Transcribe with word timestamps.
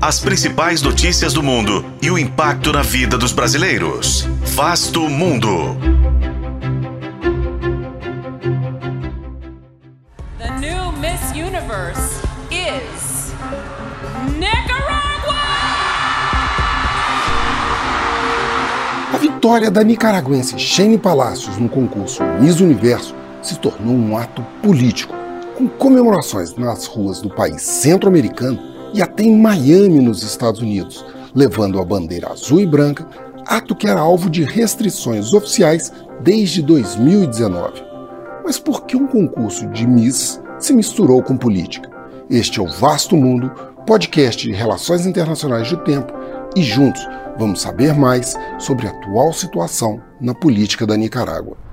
as 0.00 0.20
principais 0.20 0.80
notícias 0.80 1.32
do 1.32 1.42
mundo 1.42 1.84
e 2.00 2.10
o 2.10 2.16
impacto 2.16 2.72
na 2.72 2.82
vida 2.82 3.18
dos 3.18 3.32
brasileiros. 3.32 4.28
Vasto 4.54 5.00
Mundo. 5.08 5.76
The 10.38 10.50
new 10.60 10.92
Miss 10.92 11.30
Universe 11.32 12.20
is 12.50 13.32
Nicaragua! 14.38 15.34
A 19.12 19.18
vitória 19.18 19.70
da 19.70 19.82
nicaragüense 19.82 20.56
Shane 20.58 20.96
Palacios 20.96 21.58
no 21.58 21.68
concurso 21.68 22.22
Miss 22.40 22.60
Universo 22.60 23.16
se 23.42 23.58
tornou 23.58 23.96
um 23.96 24.16
ato 24.16 24.42
político, 24.62 25.14
com 25.56 25.68
comemorações 25.68 26.54
nas 26.54 26.86
ruas 26.86 27.20
do 27.20 27.30
país 27.30 27.62
centro-americano 27.62 28.77
e 28.94 29.02
até 29.02 29.22
em 29.22 29.36
Miami, 29.36 30.00
nos 30.00 30.22
Estados 30.22 30.60
Unidos, 30.60 31.04
levando 31.34 31.80
a 31.80 31.84
bandeira 31.84 32.30
azul 32.30 32.60
e 32.60 32.66
branca, 32.66 33.06
ato 33.46 33.74
que 33.74 33.86
era 33.86 34.00
alvo 34.00 34.28
de 34.28 34.42
restrições 34.42 35.32
oficiais 35.32 35.92
desde 36.20 36.62
2019. 36.62 37.82
Mas 38.44 38.58
por 38.58 38.84
que 38.84 38.96
um 38.96 39.06
concurso 39.06 39.66
de 39.68 39.86
Miss 39.86 40.40
se 40.58 40.72
misturou 40.72 41.22
com 41.22 41.36
política? 41.36 41.90
Este 42.30 42.60
é 42.60 42.62
o 42.62 42.70
Vasto 42.70 43.16
Mundo, 43.16 43.50
podcast 43.86 44.46
de 44.46 44.52
relações 44.52 45.06
internacionais 45.06 45.70
do 45.70 45.78
tempo, 45.78 46.12
e 46.56 46.62
juntos 46.62 47.06
vamos 47.38 47.60
saber 47.60 47.94
mais 47.94 48.34
sobre 48.58 48.86
a 48.86 48.90
atual 48.90 49.32
situação 49.32 50.00
na 50.20 50.34
política 50.34 50.86
da 50.86 50.96
Nicarágua. 50.96 51.67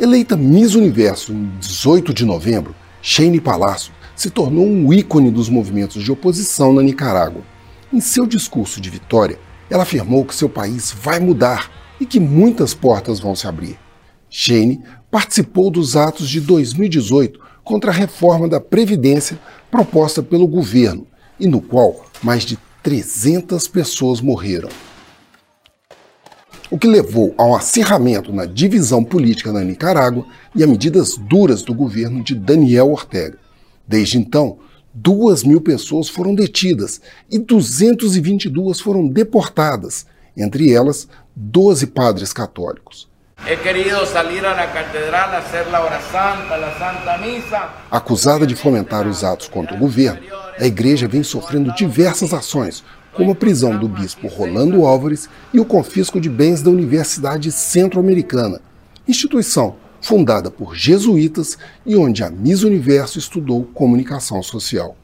Eleita 0.00 0.36
Miss 0.36 0.76
Universo 0.76 1.32
em 1.32 1.50
18 1.58 2.14
de 2.14 2.24
novembro, 2.24 2.72
Shane 3.02 3.40
Palácio 3.40 3.92
se 4.14 4.30
tornou 4.30 4.64
um 4.64 4.92
ícone 4.92 5.28
dos 5.28 5.48
movimentos 5.48 6.04
de 6.04 6.12
oposição 6.12 6.72
na 6.72 6.84
Nicarágua. 6.84 7.42
Em 7.92 8.00
seu 8.00 8.24
discurso 8.24 8.80
de 8.80 8.90
vitória, 8.90 9.40
ela 9.68 9.82
afirmou 9.82 10.24
que 10.24 10.36
seu 10.36 10.48
país 10.48 10.94
vai 11.02 11.18
mudar 11.18 11.68
e 12.00 12.06
que 12.06 12.20
muitas 12.20 12.74
portas 12.74 13.18
vão 13.18 13.34
se 13.34 13.48
abrir. 13.48 13.76
Shane 14.30 14.80
participou 15.10 15.68
dos 15.68 15.96
atos 15.96 16.30
de 16.30 16.40
2018 16.42 17.40
contra 17.64 17.90
a 17.90 17.94
reforma 17.94 18.46
da 18.46 18.60
Previdência 18.60 19.36
proposta 19.68 20.22
pelo 20.22 20.46
governo 20.46 21.08
e 21.40 21.48
no 21.48 21.60
qual 21.60 22.06
mais 22.22 22.44
de 22.44 22.56
300 22.84 23.66
pessoas 23.66 24.20
morreram 24.20 24.68
o 26.70 26.78
que 26.78 26.86
levou 26.86 27.34
ao 27.38 27.54
acirramento 27.54 28.32
na 28.32 28.44
divisão 28.44 29.02
política 29.02 29.52
na 29.52 29.62
Nicarágua 29.62 30.26
e 30.54 30.62
a 30.62 30.66
medidas 30.66 31.16
duras 31.16 31.62
do 31.62 31.74
governo 31.74 32.22
de 32.22 32.34
Daniel 32.34 32.90
Ortega. 32.90 33.38
Desde 33.86 34.18
então, 34.18 34.58
duas 34.92 35.42
mil 35.44 35.60
pessoas 35.60 36.08
foram 36.08 36.34
detidas 36.34 37.00
e 37.30 37.38
222 37.38 38.80
foram 38.80 39.08
deportadas, 39.08 40.06
entre 40.36 40.70
elas 40.72 41.08
12 41.34 41.86
padres 41.88 42.32
católicos. 42.32 43.08
Acusada 47.90 48.46
de 48.46 48.56
fomentar 48.56 49.06
os 49.06 49.22
atos 49.22 49.48
contra 49.48 49.76
o 49.76 49.78
governo, 49.78 50.20
a 50.58 50.66
igreja 50.66 51.06
vem 51.06 51.22
sofrendo 51.22 51.72
diversas 51.74 52.34
ações 52.34 52.82
como 53.18 53.32
a 53.32 53.34
prisão 53.34 53.76
do 53.76 53.88
bispo 53.88 54.28
Rolando 54.28 54.86
Álvares 54.86 55.28
e 55.52 55.58
o 55.58 55.64
confisco 55.64 56.20
de 56.20 56.30
bens 56.30 56.62
da 56.62 56.70
Universidade 56.70 57.50
Centro-Americana, 57.50 58.60
instituição 59.08 59.74
fundada 60.00 60.52
por 60.52 60.76
jesuítas 60.76 61.58
e 61.84 61.96
onde 61.96 62.22
a 62.22 62.30
Miss 62.30 62.62
Universo 62.62 63.18
estudou 63.18 63.64
comunicação 63.74 64.40
social. 64.40 64.96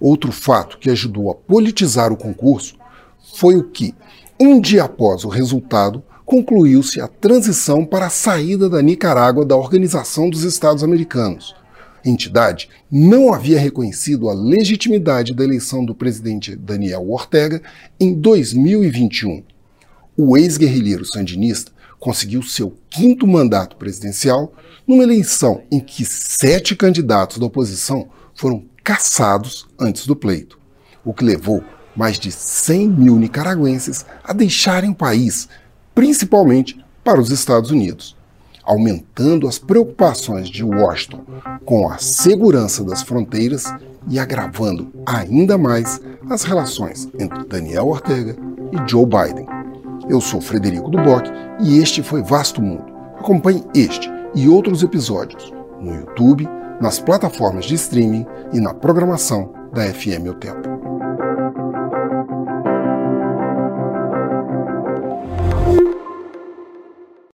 Outro 0.00 0.30
fato 0.30 0.78
que 0.78 0.88
ajudou 0.90 1.28
a 1.28 1.34
politizar 1.34 2.12
o 2.12 2.16
concurso 2.16 2.76
foi 3.34 3.56
o 3.56 3.64
que, 3.64 3.96
um 4.38 4.60
dia 4.60 4.84
após 4.84 5.24
o 5.24 5.28
resultado, 5.28 6.04
concluiu-se 6.24 7.00
a 7.00 7.08
transição 7.08 7.84
para 7.84 8.06
a 8.06 8.10
saída 8.10 8.68
da 8.68 8.80
Nicarágua 8.80 9.44
da 9.44 9.56
Organização 9.56 10.30
dos 10.30 10.44
Estados 10.44 10.84
Americanos, 10.84 11.56
entidade 12.04 12.68
não 12.90 13.32
havia 13.32 13.58
reconhecido 13.58 14.28
a 14.28 14.34
legitimidade 14.34 15.34
da 15.34 15.44
eleição 15.44 15.84
do 15.84 15.94
presidente 15.94 16.56
Daniel 16.56 17.10
Ortega 17.10 17.62
em 17.98 18.14
2021. 18.14 19.42
O 20.16 20.36
ex-guerrilheiro 20.36 21.04
sandinista 21.04 21.72
conseguiu 21.98 22.42
seu 22.42 22.76
quinto 22.88 23.26
mandato 23.26 23.76
presidencial 23.76 24.52
numa 24.86 25.02
eleição 25.02 25.62
em 25.70 25.80
que 25.80 26.04
sete 26.04 26.74
candidatos 26.74 27.38
da 27.38 27.46
oposição 27.46 28.08
foram 28.34 28.64
caçados 28.82 29.68
antes 29.78 30.06
do 30.06 30.16
pleito, 30.16 30.58
o 31.04 31.12
que 31.12 31.24
levou 31.24 31.62
mais 31.94 32.18
de 32.18 32.32
100 32.32 32.88
mil 32.88 33.16
nicaragüenses 33.16 34.06
a 34.24 34.32
deixarem 34.32 34.90
o 34.90 34.94
país, 34.94 35.48
principalmente 35.94 36.82
para 37.04 37.20
os 37.20 37.30
Estados 37.30 37.70
Unidos 37.70 38.16
aumentando 38.70 39.48
as 39.48 39.58
preocupações 39.58 40.48
de 40.48 40.62
Washington 40.62 41.24
com 41.64 41.90
a 41.90 41.98
segurança 41.98 42.84
das 42.84 43.02
fronteiras 43.02 43.64
e 44.08 44.16
agravando 44.16 44.92
ainda 45.04 45.58
mais 45.58 46.00
as 46.30 46.44
relações 46.44 47.08
entre 47.18 47.44
Daniel 47.46 47.88
Ortega 47.88 48.36
e 48.70 48.88
Joe 48.88 49.04
Biden. 49.04 49.46
Eu 50.08 50.20
sou 50.20 50.40
Frederico 50.40 50.88
Duboc 50.88 51.26
e 51.60 51.78
este 51.78 52.00
foi 52.00 52.22
Vasto 52.22 52.62
Mundo. 52.62 52.84
Acompanhe 53.18 53.64
este 53.74 54.08
e 54.36 54.48
outros 54.48 54.84
episódios 54.84 55.52
no 55.80 55.92
YouTube, 55.92 56.48
nas 56.80 57.00
plataformas 57.00 57.64
de 57.64 57.74
streaming 57.74 58.24
e 58.52 58.60
na 58.60 58.72
programação 58.72 59.52
da 59.74 59.82
FM 59.82 60.28
O 60.28 60.34
Tempo. 60.34 60.69